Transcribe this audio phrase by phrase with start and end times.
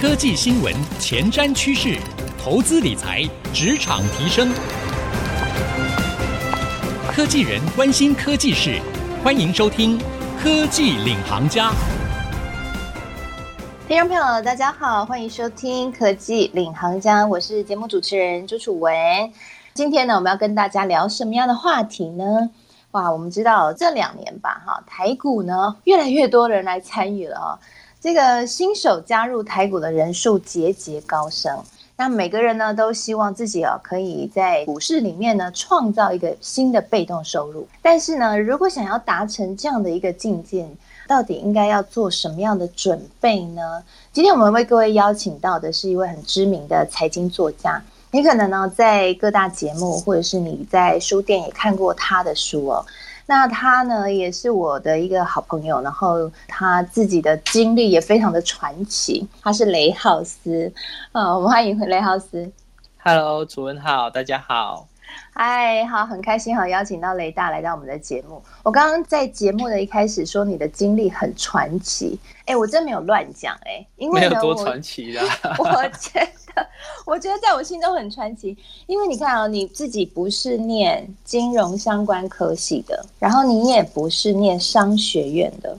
[0.00, 1.98] 科技新闻、前瞻趋势、
[2.42, 4.50] 投资理财、职场提升，
[7.12, 8.80] 科技人关心科技事，
[9.22, 9.98] 欢迎收听
[10.42, 11.68] 《科技领航家》。
[13.86, 18.94] 听众朋友，大家好，欢迎收听《科技领航家》，我是节目主持人朱楚文。
[19.74, 22.48] 今天呢，我们要跟大家聊什么样的话题呢？
[22.92, 27.58] 哇，我们知道这两年吧，哈，台股呢越来越多人来参与了啊。
[28.00, 31.62] 这个新手加入台股的人数节节高升，
[31.98, 37.68] 那每个人呢都希望自己啊可以在股市里面呢创造一个新的被动收入。
[37.82, 40.66] 但是呢，如果想要达成这样的一个境界，
[41.06, 43.82] 到底应该要做什么样的准备呢？
[44.14, 47.82] 今天我们为各位邀请到的是一位很知名的财经作家。
[48.12, 52.84] 你可能呢，在各大节目，或者是你在书店也看过他的书哦。
[53.30, 59.24] 那他呢，也是我的一个好朋友，然后他自己的经历也非常的传奇。
[59.40, 60.72] 他是雷浩斯，
[61.12, 62.50] 啊，我们欢迎雷浩斯。
[62.98, 64.88] Hello，楚文好，大家好。
[65.32, 68.42] 嗨，好，很开心，好邀请到雷大来到我们的节目。
[68.62, 75.22] 我刚刚在节目的一开始说你的经历很传奇，哎，我真没有乱讲，哎，因为呢，没有多传奇啦。
[75.58, 75.64] 我
[75.98, 76.20] 觉
[76.54, 76.66] 得，
[77.06, 85.78] 我觉得在我心中很传奇，因为你看啊、哦，你自己不是念金融相关科系的，然后你也不是念商学院的，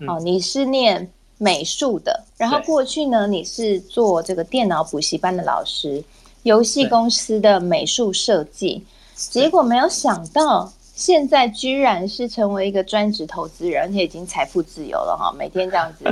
[0.00, 6.04] 嗯、哦，你是念美术的，然后过去呢，你是做这个电脑补习班的老师。
[6.44, 15.32] 游戏公司的美术设计，结果没有想到，现在居然是成为一个专职投资人，而且已经财富自由了哈！
[15.36, 16.04] 每天这样子，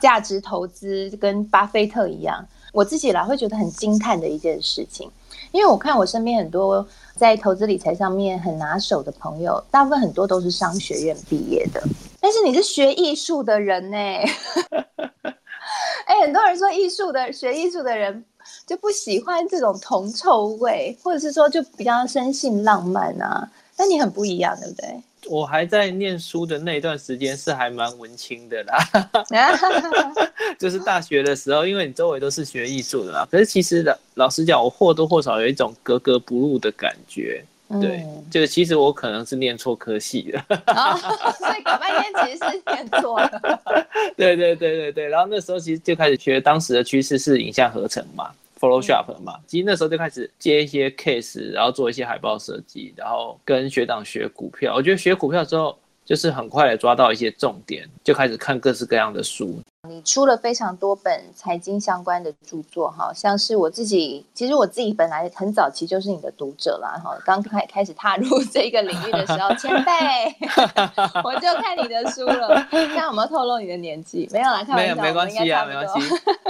[0.00, 5.10] 价值投资跟巴菲特一样，我自己来会觉得很惊叹的一件事情，
[5.52, 11.82] 因为我看我身边很多在投资理财上面很拿手的朋友，大部分很多都是商学院毕业的，
[12.20, 13.96] 但是你是学艺术的人呢？
[16.06, 18.24] 哎，很多人说艺术的学艺术的人。
[18.66, 23.50] 就不喜欢这种铜臭味，或者是说就比较生性浪漫啊。
[23.76, 25.02] 但你很不一样，对不对？
[25.28, 28.78] 我还在念书的那段时间是还蛮文青的啦，
[30.58, 33.28] 就是大学的时候，因为你周围都是学艺术的啦。
[33.30, 37.44] 可是其实老老实讲，我或多或少有一种格格不入的感觉。
[37.80, 40.96] 对，嗯、就是其实我可能是念错科系的， 哦，
[41.38, 43.30] 所以搞半天其实是念错了。
[44.16, 54.74] 对对对对对，然后那时候其实就开始学，当时的趋势是影像合成嘛，Photoshop 嘛，其实那时候就开始接一些 case，然后做一些海报设计，然后跟学长学股票。
[54.74, 55.78] 我觉得学股票之后，
[56.08, 59.60] 就是很快的抓到一些重点，就开始看各式各样的书。
[59.86, 69.92] 你出了非常多本财经相关的著作，哈，像是我自己，其实我自己本来很早期就是你的读者啦，哈，刚开开始踏入这个领域的时候，前辈，
[71.22, 72.66] 我就看你的书了。
[72.70, 74.26] 现在有没有透露你的年纪？
[74.32, 76.00] 没有啦，没有，没关系啊，没关系，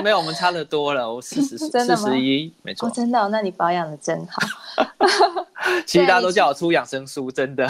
[0.05, 4.41] 没有，我们差的多了，我四十， 四十一，没错，哦，真的，那你保养的真好。
[5.85, 7.69] 其实大家都叫我出养生书，真的。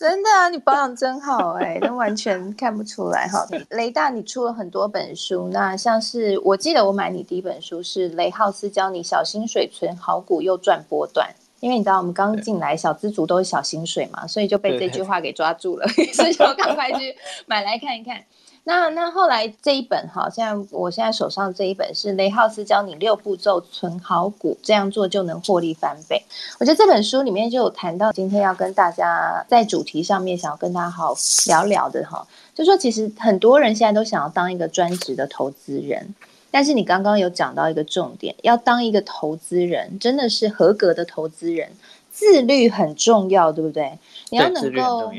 [0.00, 3.46] 真的啊，你保养真好哎、欸， 都完全看不出来哈。
[3.68, 11.28] 雷大，你出了很多本书，那像是我记得我买你第一本书是雷浩斯教你小薪水存好股又赚波段，
[11.60, 18.24] 因为你知道我们刚进来小资族都是小薪水嘛，所以就被这句话给抓住了， 所以就赶快去买来看一看。
[18.64, 26.22] 那那后来这一本哈，现在我现在手上这一本是雷浩斯教你六步骤存好股，这样做就能获利翻倍。
[26.58, 31.16] 我觉得这本书里面就有谈到，今天要跟大家在主题上面想要跟大家好好
[31.46, 36.14] 聊聊的哈，就说其实很多人现在都想要当一个专职的投资人，
[36.50, 41.70] 但是你刚刚有讲到一个重点，要当一个投资人，真的是合格的投资人，
[42.10, 43.98] 自律很重要，对不对？
[44.28, 45.10] 你要能够。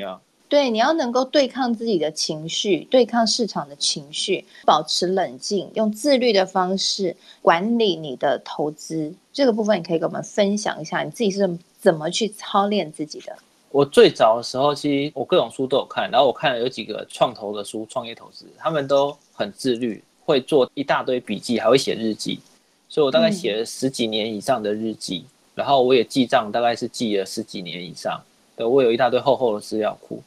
[0.52, 9.14] 对，你要能够对抗自己的情绪，对抗市场的情绪，保持冷静，用自律的方式管理你的投资。
[9.32, 13.34] 这个部分，你可以跟我们分享一下，你自己是怎么去操练自己的？
[13.70, 22.42] 我最早的时候，其实我各种书都有看，然后我看了有几个创投的书，创业投资，他们都很自律，会做一大堆笔记，还会写日记。
[22.90, 28.22] 所以我大概写了十几年以上的日记，嗯、然后我也记账，大概是记了十几年以上。
[28.58, 30.22] 对，我有一大堆厚厚的资料库。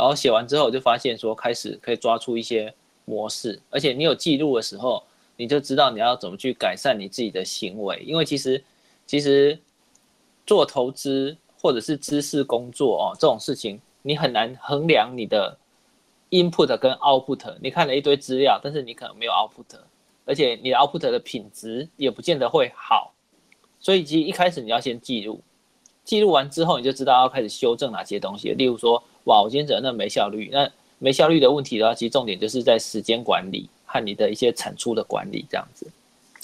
[0.00, 2.72] 然后写完之后，我就发现说，开始可以抓出一些
[3.04, 5.02] 模式，而且你有记录的时候，
[5.36, 8.02] 你就知道你要怎么去改善你自己的行为。
[8.06, 8.64] 因为其实，
[9.06, 9.58] 其实
[10.46, 15.54] 做投资或者是知识工作哦，这种事情你很难衡量你的
[16.30, 17.54] input 跟 output。
[17.60, 19.80] 你看了一堆资料，但是你可能没有 output，
[20.24, 23.12] 而且你的 output 的品质也不见得会好。
[23.78, 25.42] 所以其实一开始你要先记录，
[26.04, 28.54] 记录完之后，你就知道要开始修正哪些东西。
[28.54, 30.50] 例如说，哇，我今天整那没效率。
[30.52, 35.86] 那没效率的问题的话，其实重点就是在时间管理和你的一些产出的管理这样子。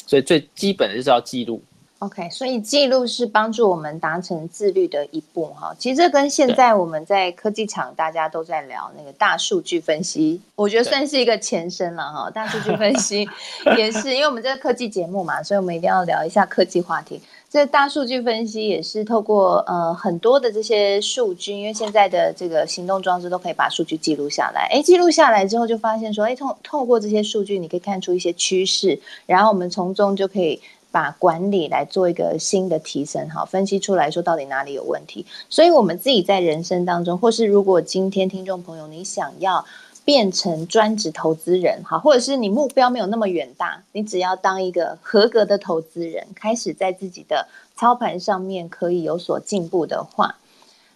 [0.06, 1.60] 所以最基本的就是要记录。
[2.00, 5.74] OK，所以记录是帮助我们达成自律的一步哈。
[5.78, 12.30] 其实这跟现在我们在科技厂大家都在聊那个大数据分析，我觉得算是一个前身了哈。
[12.30, 13.26] 大数据分析
[13.78, 17.18] 也是，因为我们这个科技节目嘛，所以我们一定要聊一下科技话题。
[17.48, 24.68] 这大数据分析也是透过呃很多的这些数据，因为现在的这个行动装置都可以把数据记录下来。
[24.70, 30.60] 哎，记录下来之后就发现说，哎，透透过这些数据，你可以看出一些趋势，然后我们从中就可以。
[30.92, 35.26] 把管理来做一个新的提升，好，分析出来说到底哪里有问题。
[35.50, 39.62] 所以，我们自己在人生当中，或是如果今天听众朋友你想要
[40.06, 50.36] 变成专职投资人，好，或者是你目标没有那么远大，你只要当一个合格的投资人，开始在自己的操盘上面可以有所进步的话，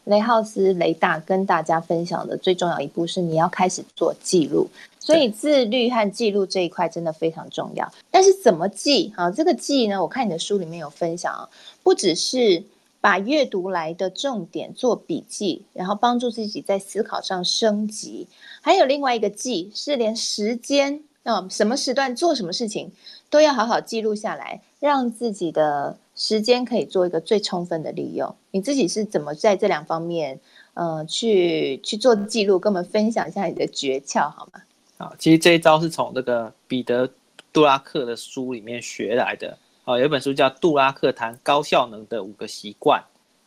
[0.05, 4.69] 雷浩斯雷大跟大家分享的最重要一步是，你要开始做记录。
[5.01, 9.13] 所以自律和记录这一块真的非常重要，但是怎么记？
[9.17, 11.49] 啊，这个记呢，我看你的书里面有分享啊，
[11.83, 12.63] 不只是
[13.01, 18.29] 把阅读来的重点做笔记，然后帮助自己在思考上升级，
[18.61, 22.93] 还有另外一个记是连时间啊，什么时段做什么事情
[23.29, 28.35] 都要好好记录下来，让自己的时间可以做一个最充分的利用。
[28.51, 30.41] 你自己是怎么在这两方面，
[30.75, 34.61] 呃，去去做记录，跟我们分享一下你的诀窍好吗？
[34.99, 37.09] 啊，其实这一招是从这个彼得·
[37.53, 39.57] 杜拉克的书里面学来的。
[39.85, 43.03] 啊，有一本书叫《杜拉克谈高效能的五个习惯》。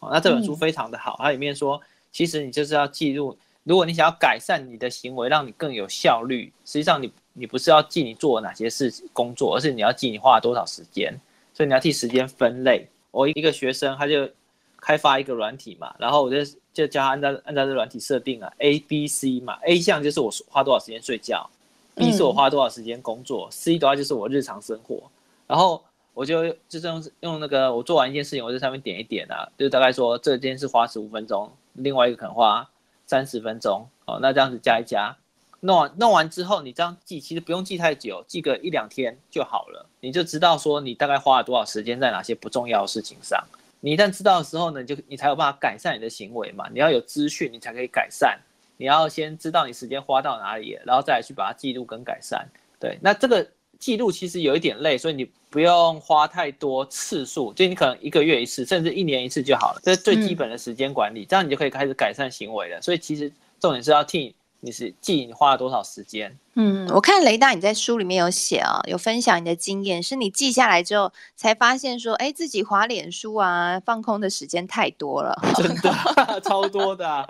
[0.05, 1.79] 啊，那这本书非常的好，它里面说，
[2.11, 11.13] 其实你就是要记录，如果你想要改善你的行为，让你更有效率，实际上你你不是要记你做了哪些事工作，而是你要记你花了多少时间。
[11.53, 12.87] 所以你要替时间分类。
[13.11, 14.29] 我一个学生他就
[14.77, 16.37] 开发一个软体嘛，然后我就。
[16.73, 21.47] 就教他按照按照这软体设定啊，A、B、C 嘛，A 项就是我花多少时间睡觉
[21.93, 25.03] ，B 是我花多少时间工作，嗯，C 的话就是我日常生活。
[25.45, 25.83] 然后
[26.15, 32.67] 我就就是用用那个我做完一件事情，我在上面点一点啊，就大概说这件事花十五分钟，另外一个可能花
[33.13, 35.15] 三十分钟，哦，那这样子加一加，
[35.59, 43.39] 弄完弄完之后，你这样记其实不用记太久，记个一两天就好了，你就知道说你大概花了多少时间在哪些不重要的事情上。
[43.81, 46.67] 你一旦知道的时候呢，你就你才有办法改善你的行为嘛。
[46.73, 48.39] 你要有资讯，你才可以改善。
[48.77, 52.47] 你要先知道你时间花到哪里，然后再去把它记录跟改善。
[52.79, 53.47] 对，那这个
[53.83, 59.81] 记录其实有一点累，所以你不用花太多次数，就你可能一个月一次，甚至一年一次就好了。
[59.83, 62.81] 这是最基本的时间管理，嗯，这样你就可以开始改善行为了。
[62.81, 64.33] 所以其实重点是要替。
[64.65, 66.33] 你是记你花了多少时间？
[66.53, 75.91] 嗯，我看雷达你在书里面有写啊，有分享你的经验，是你记下来之后才发现说，哎，自己滑脸书啊，放空的时间太多了，真的
[76.45, 77.27] 超多的，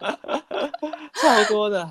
[1.20, 1.90] 超多的，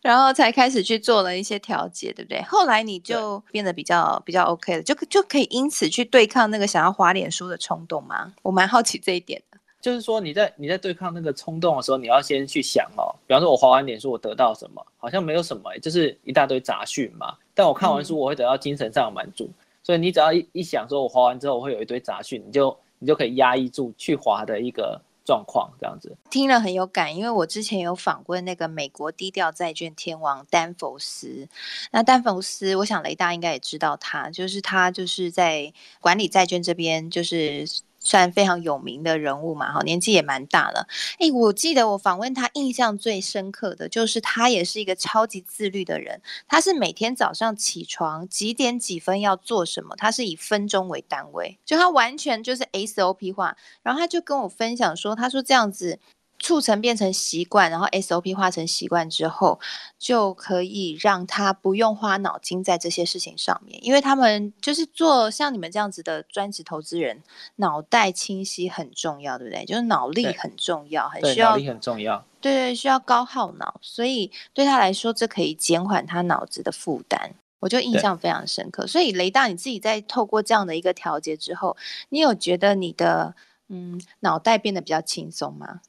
[0.00, 2.40] 然后才开始去做了一些调节，对不对？
[2.42, 8.32] 后来你就变得比较比较 OK 了，就就可以因此去对抗那个想要滑脸书的冲动吗？
[8.42, 9.58] 我蛮好奇这一点的。
[9.80, 13.14] 就是说，你在你在对抗那个冲动的时候，你要先去想哦。
[13.26, 14.84] 比方说，我滑完脸书，我得到什么？
[14.98, 17.34] 好像没有什么，就是一大堆杂讯嘛。
[17.54, 19.44] 但我看完书，我会得到精神上的满足。
[19.44, 19.64] 嗯。
[19.84, 26.16] 所以你只要一一想说，我滑完之后我会有一堆杂讯，你就你就可以压抑住去滑的一个状况，这样子。
[26.30, 31.46] 听了很有感，因为我之前有访问那个美国低调债券天王丹佛斯。
[31.90, 37.68] 那丹佛斯，我想雷大应该也知道他，就是他就是在管理债券这边，就是。
[38.08, 40.88] 算非常有名的人物嘛，哈，年纪也蛮大了。
[41.18, 46.22] 哎，我记得我访问他，印象最深刻的就是他也是一个超级自律的人。
[46.48, 53.56] 他是每天早上起床几点几分要做什么，他是以分钟为单位，就他完全就是 SOP 化。
[53.82, 55.98] 然后他就跟我分享说，他说这样子。
[56.38, 59.58] 促成变成习惯，然后 SOP 化成习惯之后，
[59.98, 67.22] 就可以让他不用花脑筋在这些事情上面，因为他们就是做像你们这样子的专职投资人，
[67.56, 69.64] 脑袋清晰很重要，对不对？
[69.64, 77.34] 就是脑力很重要，很需要，脑力很重要，对对，需要高耗脑，所以对他来说，这可以减缓他脑子的负担。
[77.60, 78.86] 我就印象非常深刻。
[78.86, 81.76] 所以雷大，你自己在透过这样的一个调节之后，
[82.10, 83.34] 你有觉得你的
[83.66, 85.80] 嗯脑袋变得比较轻松吗？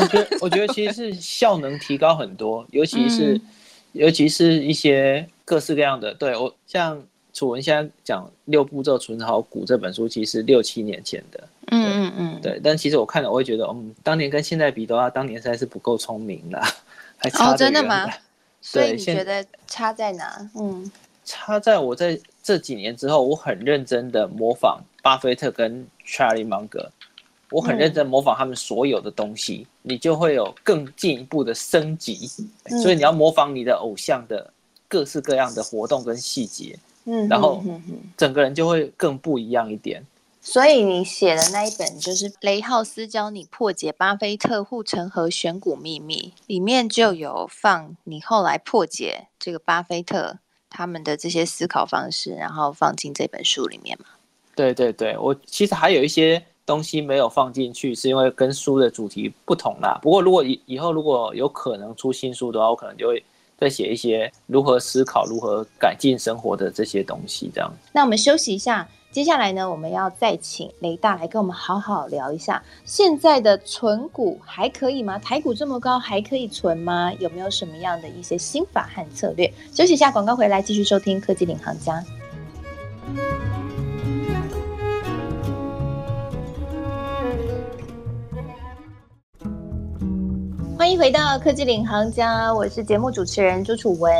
[0.00, 3.42] 我觉得，我觉得其实是效能提高很多，尤其是，嗯、
[3.92, 6.12] 尤其是一些各式各样的。
[6.14, 7.02] 对我，像
[7.32, 11.48] 楚文现在讲六步骤存好股这本书，其实六七年前的。
[11.70, 12.40] 嗯嗯嗯。
[12.40, 16.60] 对，但其实我看了，我会觉得，嗯，当年跟现在比的话，当年实在是不够聪明了，
[17.16, 17.52] 还差。
[17.52, 18.06] 哦，真的吗？
[18.60, 20.50] 所以你觉得差在哪？
[20.54, 20.90] 嗯，
[21.24, 26.90] 差在我在这几年之后，我很认真的模仿巴菲特跟查理芒格。
[27.52, 32.28] 我很认真模仿他们所有的东西，嗯，你就会有更进一步的升级。
[32.82, 34.52] 所以你要模仿你的偶像的
[34.88, 37.62] 各式各样的活动跟细节，嗯，然后
[38.16, 40.04] 整个人就会更不一样一点。
[40.44, 54.06] 所以你写的那一本就是雷浩斯教你破解巴菲特护城河选股秘密，里面就有放你后来破解这个巴菲特他们的这些思考方式，然后放进这本书里面嘛？
[54.56, 59.98] 对对对，我其实还有一些东西没有放进去，是因为跟书的主题不同啦。
[60.02, 63.24] 不过如果以以后如果有可能出新书的话，我可能就会
[63.58, 67.50] 再写一些如何思考、如何改进生活的这些东西。
[67.54, 68.88] 这样，那我们休息一下。
[69.10, 75.18] 接下来呢，我们要再请雷大来跟我们好好聊一下，现在的存股还可以吗？
[75.18, 77.12] 台股这么高，还可以存吗？
[77.18, 79.52] 有没有什么样的一些心法和策略？
[79.70, 82.02] 休息一下，广告回来继续收听科技领航家。
[90.82, 94.12] 欢迎回到科技领航家，我是节目主持人朱楚文。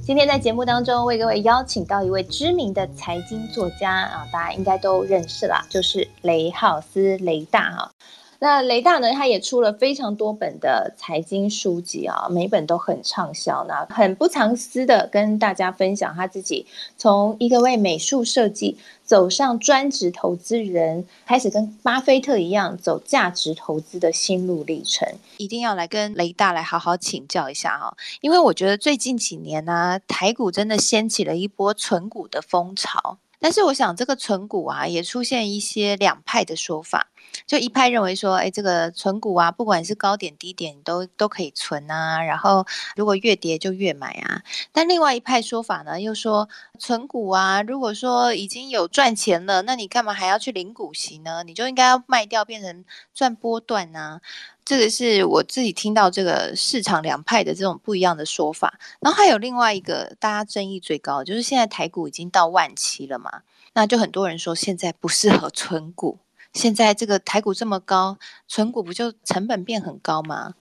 [0.00, 7.90] 今天在节目当中为各位邀请到一位知名的财经作家啊，大家应该都认识啦，就是雷浩斯雷大哈。
[8.38, 37.08] 那雷大呢，他也出了非常多本的财经书籍啊，每本都很畅销，那很不藏私的跟大家分享他自己从一个为美术设计走上专职投资人，开始跟巴菲特一样走价值投资的心路历程，一定要来跟雷大来好好请教一下哈，因为我觉得最近几年呢、台股真的掀起了一波存股的风潮，但是我想这个存股啊，也出现一些两派的说法。
[37.46, 42.64] 就一派认为说，哎，这个存股啊，不管是高点低点都都可以存啊，然后
[42.96, 44.40] 如果越跌就越买啊。
[44.72, 46.48] 但另外一派说法呢，又说
[46.78, 51.42] 存股啊，如果说已经有赚钱了，那你干嘛还要去领股息呢？
[51.44, 52.82] 你就应该要卖掉，变成
[53.12, 54.22] 赚波段呢？
[54.64, 58.78] 这个是我自己听到这个市场两派的这种不一样的说法。
[59.00, 63.42] 然后还有另外一个大家争议最高，就是现在台股已经到万七了嘛，
[63.74, 66.18] 那就很多人说现在不适合存股。
[66.52, 68.16] 现在这个台股这么高，
[68.46, 70.54] 存股不就成本变很高吗？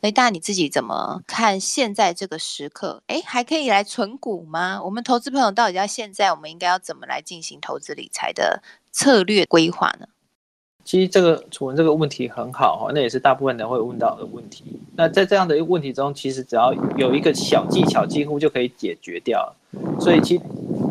[0.00, 3.02] 雷大你自己怎么看现在这个时刻？
[3.08, 4.80] 哎，还可以来存股吗？
[4.84, 8.62] 我们投资朋友到底要现在我们应该要怎么来进行投资理财的
[8.92, 10.06] 策略规划呢？
[10.90, 14.64] 其实这个楚文这个问题很好哈，那也是大部分人会问到的问题。
[14.96, 19.54] 那在这样的一个问题中，其实只要有一个小技巧，几乎就可以解决掉。
[20.00, 20.42] 所以其实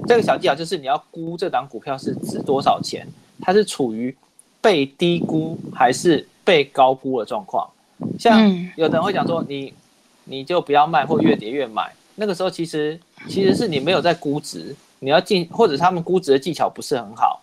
[0.08, 3.06] 这个小技巧就是你要估这档股票是值多少钱，
[3.41, 4.15] 它是处于。
[4.62, 7.65] 被低估还是被高估的状况，
[8.20, 9.74] 像有的人会讲说你，
[10.25, 17.41] 你就不要卖或越跌越买，那个时候其实其实是你没有在估值，你要进或者他们估值的技巧不是很好，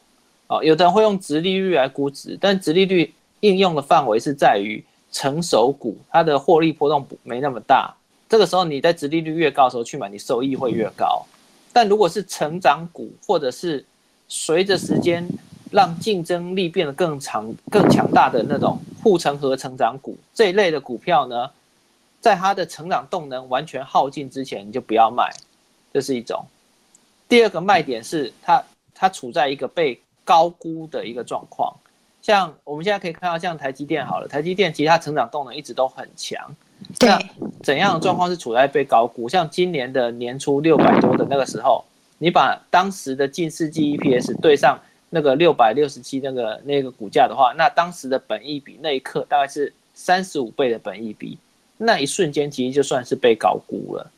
[0.49, 7.95] 哦，有的人会用殖利率来估值，但殖利率应用的范围是在于成熟股，它的获利波动不没那么大，
[8.29, 11.25] 这个时候你在殖利率越高的时候去买，你收益会越高，
[11.73, 13.85] 但如果是成长股或者是
[14.29, 15.29] 随着时间。
[15.73, 21.51] 让竞争力变得更强、更强大的那种护城河成长股这一类的股票呢，
[22.21, 25.29] 在它的成长动能完全耗尽之前，你就不要卖，
[25.93, 26.47] 这是一种。
[27.29, 28.63] 第二个卖点是它
[28.95, 31.75] 它处在一个被高估的一个状况，
[32.21, 36.55] 像我们现在可以看到，像台积电好了，台积电其实它成长动能一直都很强。
[36.99, 37.09] 对。
[37.63, 39.27] 怎样的状况是处在被高估？
[39.29, 41.83] 像今年的年初六百多的那个时候，
[42.19, 44.79] 你把当时的近世纪 EPS 对上。
[45.09, 51.39] 那个六百六十七那个那个股价的话，那当时的本益比那一刻大概是三十五倍的本益比，
[51.79, 54.11] 那一瞬间其实就算是被高估了。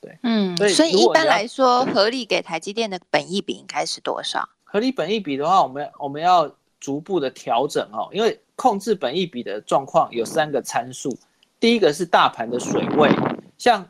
[0.00, 4.48] 对，嗯，所以所以一般来说，合理给台积电的本益比应该是多少？
[4.72, 6.50] 合理本益比的话，我们我们要
[6.80, 11.14] 逐步的调整哦，因为控制本益比的状况有三个参数，
[11.60, 13.10] 第一个是大盘的水位，
[13.58, 13.86] 像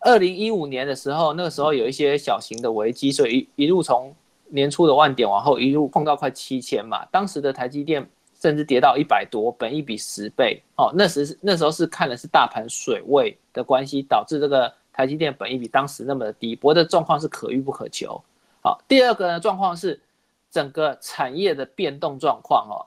[0.00, 4.14] 二零一五年的时候，那个时候有一些小型的危机，所以一一路从
[4.48, 8.06] 年初的万点往后一路碰到快七千嘛，当时的台积电
[8.38, 10.92] 甚至跌到一百多，本益比十倍哦。
[10.94, 16.54] 那时那时候是看的是大盘水位的关系，导致这个台积电本益比当时那么的低。
[16.54, 18.22] 不过的状况是可遇不可求。
[18.64, 20.00] 好，第二个呢状况是
[20.50, 22.82] 整个产业的变动状况哦，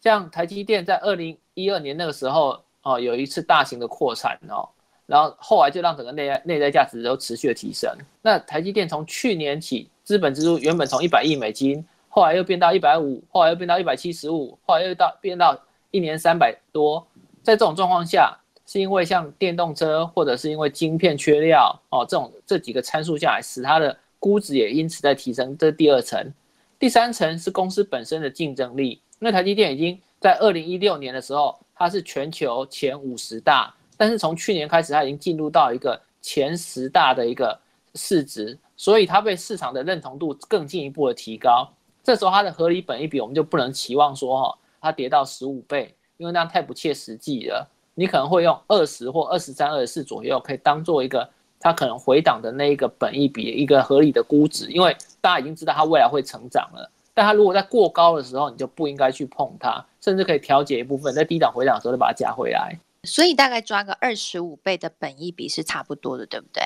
[0.00, 4.66] 像台积电在二零一二年那个时候哦，有一次大型的扩产哦，
[5.04, 7.92] 然后后来就让整个内在内在价值都持续的提升。
[8.22, 9.90] 那台积电从去年起。
[10.06, 15.58] 资本支出原本从一百亿美金，后来又变到一百五，后来又变到一百七十五，后来又到变到
[15.90, 17.04] 一年三百多。
[17.42, 18.32] 在这种状况下，
[18.66, 25.56] 是因为像电动车，或者是因为晶片缺料哦，这种这几个参数下来，使它的估值也因此在提升。
[25.56, 26.32] 这是第二层，
[26.80, 29.00] 第三层是公司本身的竞争力。
[29.20, 37.56] 那台积电已经在二零一六年的时候，它是全球前五十大，但是从去年开始，它已经进入到一个前十大的一个
[37.94, 38.58] 市值。
[38.76, 41.72] 所以它被市场的认同度更进一步的提高。
[42.02, 47.64] 这时候它的合理本益比，我们就不能期望说哈，它跌到十五倍，因为那样太不切实际了。
[47.94, 51.26] 你可能会用二十或二十三、二十四左右，可以当做一个
[51.66, 56.88] 它可能回档的那一个本益比，一个合理的估值，因为大家已经知道它未来会成长了。
[57.12, 62.78] 但它如果在过高的时候，你就不应该去碰它，甚至可以调节一部分，在低档回档的时候就把它加回来。
[63.02, 66.62] 所以大概抓个二十五倍的本益比是差不多的，对不对？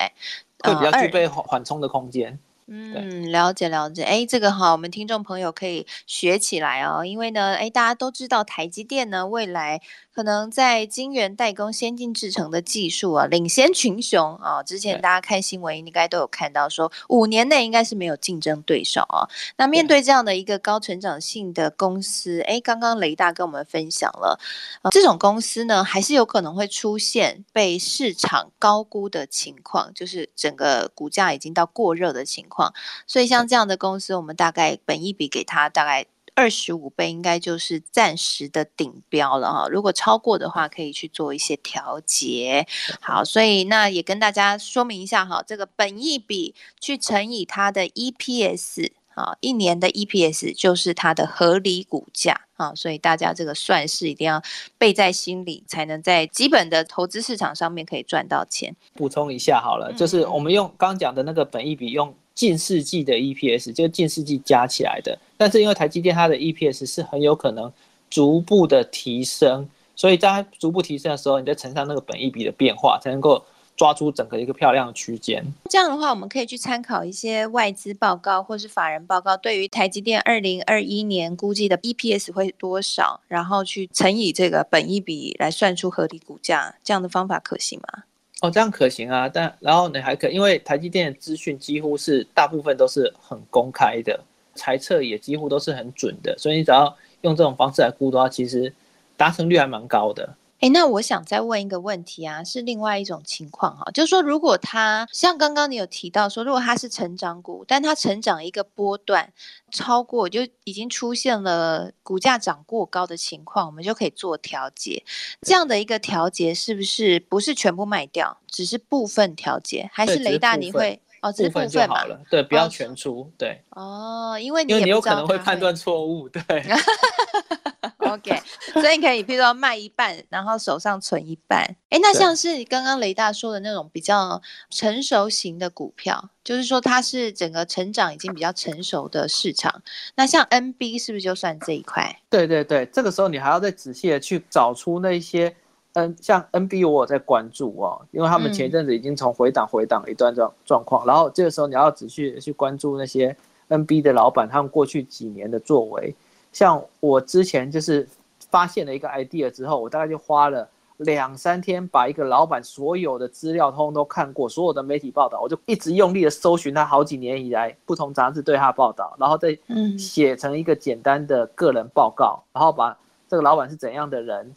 [0.63, 2.37] 会比较具备缓冲的空间。
[2.67, 9.81] 嗯，了解了解，哎，这个哈，我们听众朋友可以学起来哦，因为呢，哎，大家都知道台积电呢，未来
[10.13, 14.61] 可能在晶圆代工、先进制程的技术啊，领先群雄啊。
[14.61, 19.29] 之前大家看新闻应该都有看到说，说五年内应该是没有竞争对手啊。
[19.57, 24.37] 那面对这样的一个高成长性的公司，哎，刚刚雷大跟我们分享了，
[24.81, 32.73] 啊，这种公司呢，还是有可能会出现被市场高估的情况，就是整个股价已经到过热的情况。
[33.07, 39.67] 所以像这样的公司，我们大概本一笔给他大概二十五倍，应该就是暂时的顶标了哈。
[39.69, 42.67] 如果超过的话，可以去做一些调节。
[42.99, 48.91] 好，所以那也跟大家说明一下哈，这个本益比去乘以它的 EPS。
[49.13, 54.41] 啊，一年的 EPS 就是它的合理股价啊，所以大家这个算式一定要
[54.77, 58.73] 背在心里，才能在基本的投资市场上面可以赚到钱。
[58.93, 65.15] 补充一下好了，就是我们用刚讲的那个本益比，用近世纪的 EPS，就近世纪加起来的。
[65.37, 67.71] 但是因为台积电它的 EPS 是很有可能
[68.09, 73.45] 逐步的提升，所以在它逐步提升的时候，你再乘上那个本益比的变化，才能够。
[73.77, 88.03] 抓出整个一个漂亮的区间，这样的话，我们可以去参考一些外资报告或是法人报告，对于台积电二零二一年估计的 EPS 会多少，然后去乘以这个本益比来算出合理股价，这样的方法可行吗？
[88.41, 94.19] 哦，这样可行啊，但然后你还可，因为台积电资讯几乎是大部分都是很公开的，
[94.55, 98.73] 猜测也几乎都是很准的，所以你只要用这种方式来估的话，其实
[99.15, 100.27] 达成率还蛮高的。
[100.61, 109.33] 哎，那我想再问一个问题啊，是另外一种情况哈，就是说，如果他像刚刚你有提到说，如果他是成长股，但他成长一个波段
[109.71, 115.03] 超过，就已经出现了股价涨过高的情况，我们就可以做调节。
[115.41, 119.89] 这样的一个调节是不是不是全部卖掉，只是部分调节？
[119.91, 123.63] 还是雷大你会哦，只是部分就好了，对，不要全出，哦、对。
[123.71, 126.43] 哦，因为你因为你有可能会判断错误，对。
[128.13, 128.41] OK，
[128.73, 131.61] 所以你可以，比如说卖一半，然后手上存一半。
[131.89, 139.81] 哎，那像是刚刚雷大说的那种比较成熟型的股票，就是说它是整个成长已经比较成熟的市场。
[140.15, 142.21] 那像 NB 是不是就算这一块？
[142.29, 145.55] 对对对，这个时候你还要再仔细的去找出那些，
[145.93, 153.35] 嗯，像 NB 我有在关注哦，因为他们前一阵子已经从回档回档一段状状况，嗯、然后这个时候你要仔细的去关注那些
[153.69, 156.15] NB 的老板他们过去几年的作为。
[156.51, 158.07] 像我之前就是
[158.49, 169.57] 发现了一个 idea 之后，我大概就花了两三天把一个老板所有的资料通通都看过，所有的媒体报道，我就一直用力的搜寻他好几年以来不同杂志对他报道，然后再
[169.97, 172.95] 写成一个简单的个人报告，然后把
[173.27, 174.53] 这个老板是怎样的人，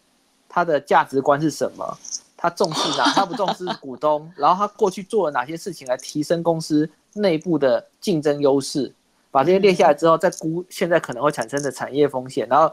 [0.48, 1.96] 他的价值观是什么，
[2.36, 8.92] 他重视哪，他不重视股东，然后他过去做了哪些事情来提升公司内部的竞争优势。
[9.34, 12.72] 把这些列下来之后，再估现在可能会产生的产业风险，然后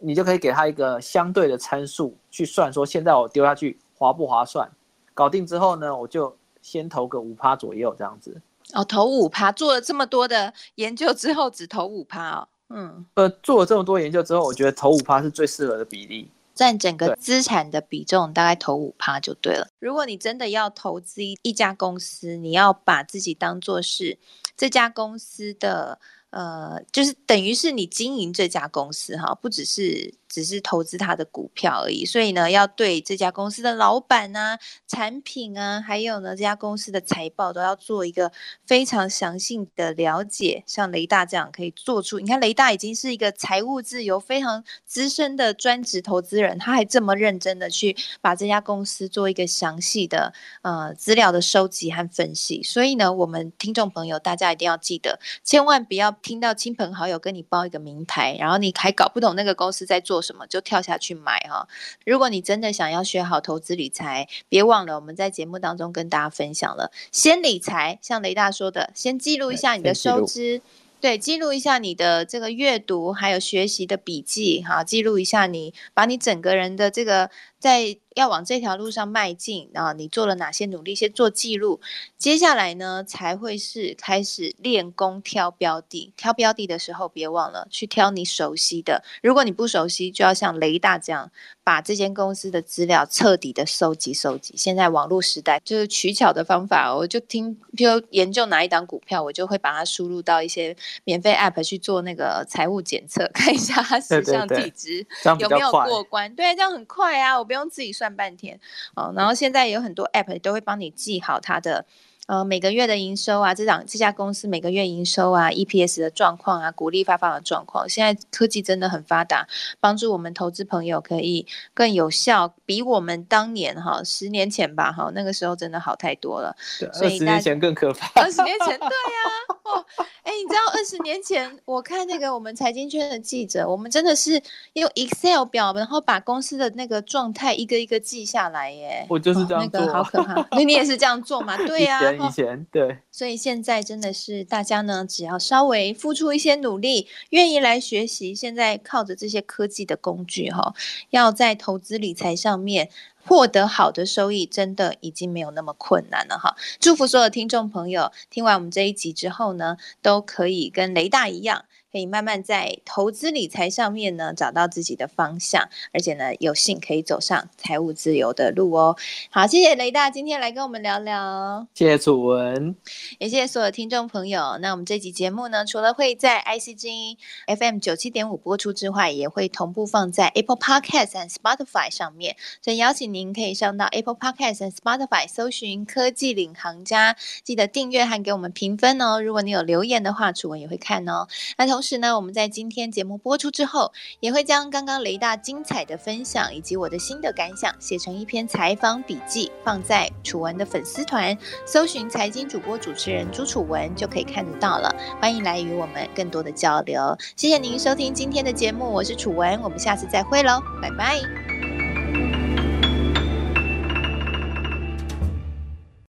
[0.00, 4.68] 你就可以给他一个相对的参数去算，说现在我丢下去划不划算？
[5.14, 8.36] 搞定之后呢，我就先投个五趴左右这样子。
[8.74, 12.48] 哦，投五趴，做了这么多的研究之后，只投五趴哦。
[12.70, 16.28] 嗯，呃，做了这么多研究之后，我觉得投五趴是最适合的比例。
[16.56, 19.68] 占整个资产的比重大概投五趴就对了。
[19.78, 24.18] 如果你真的要投资一家公司，你要把自己当做是。
[24.56, 30.14] 这家公司的呃，就是等于是你经营这家公司哈，不只是。
[30.36, 38.30] 只是投资他的股票而已，所以呢，要对这家公司的老板啊、产品啊，还有呢这家公司的财报都要做一个
[38.66, 40.62] 非常详细的了解。
[40.66, 52.62] 像雷大这样可以做出，你看雷大已经是一个财务自由非常资深的专职投资人，他还这么认真的去把这家公司做一个详细的呃资料的收集和分析。
[52.62, 61.68] 所以呢，我们听众朋友大家一定要记得，千万不要听到亲朋好友跟你报一个名牌，然后你还搞不懂那个公司在做什么就跳下去买哈？
[62.04, 70.60] 如果你真的想要学好投资理财，别忘了我们在节目当中跟大家分享了，先理财，像雷大说的，先记录一下你的收支，
[71.00, 77.30] 对，记录一下你的这个阅读还有学习的笔记哈，记录一下你把你整个人的这个。
[77.66, 80.94] 在要往这条路上迈进啊，你做了哪些努力？
[80.94, 81.80] 先做记录，
[82.16, 86.12] 接下来呢才会是开始练功挑标的。
[86.16, 89.02] 挑标的的时候，别忘了去挑你熟悉的。
[89.20, 91.32] 如果你不熟悉，就要像雷大这样，
[91.64, 94.54] 把这间公司的资料彻底的收集收集。
[94.56, 105.04] 现在网络时代就是取巧的方法，我就听，譬如研究哪一档股票，我就会把它输入到一些免费 App 去做那个财务检测， 看一下它十项体质
[105.40, 106.34] 有没有过关。
[106.34, 108.60] 对，这样很快啊，我不用自己算半天。
[108.94, 111.84] 哦，然后现在有很多 App 都会帮你记好它的。
[112.26, 119.46] 呃，每个月的营收啊，这档这家公司每个月营收啊，EPS 的状况啊，股利发放的状况，现在科技真的很发达，
[119.78, 126.56] 帮助我们投资朋友可以更有效，比我们当年哈十年前吧哈那个时候真的好太多了。
[126.80, 128.10] 对，二十年前更可怕。
[128.20, 129.86] 二十年前，对呀、啊，哦，
[130.24, 139.06] 哎，你知道二十年前我看那个我们财经圈的记者，我们真的是用 Excel 表，然后把公司的那个状态一个一个记下来耶。
[139.08, 140.44] 我就是这样做、那个好可怕。
[140.50, 141.56] 那你也是这样做吗？
[141.64, 142.15] 对呀、啊。
[142.16, 150.74] 以前对，所以现在真的是大家呢，只要稍微付出一些努力，愿意来学习，现在靠着这些科技的工具哈，
[151.10, 152.90] 要在投资理财上面
[153.24, 156.56] 获得好的收益，真的已经没有那么困难了哈。
[156.78, 161.64] 祝福所有听众朋友，听完我们这一集之后呢，都可以跟雷大一样。
[161.92, 168.96] 可以慢慢在投资理财上面呢，找到自己的方向，而且呢，有幸可以走上财务自由的路哦。
[169.30, 172.76] 好，谢谢雷大今天来跟我们聊聊，谢谢楚文，
[173.18, 174.58] 也谢谢所有听众朋友。
[174.60, 182.36] 那我们这集节目呢，除了会在 IC 之音 FM 九七点五播出之外，也会同步放在 Apple Podcast 和 Spotify 上面。
[182.60, 189.22] 所以邀请您可以上到 Apple Podcast 和 Spotify 搜寻科技领航家，记得订阅和给我们评分哦。
[189.22, 191.26] 如果你有留言的话，楚文也会看哦。
[191.56, 191.96] 那同同时。
[191.96, 201.36] 呢，我们在今天节目播出之后，也会将刚刚雷大精彩的分享以及我的新的感想写成一篇采访笔记，放在楚文的粉丝团，
[201.66, 204.94] 搜寻财经主播主持人朱楚文就可以看得到了。
[205.20, 207.16] 欢迎来与我们更多的交流。
[207.34, 211.95] 谢谢您收听今天的节目，我是楚文，我们下次再会喽，拜拜。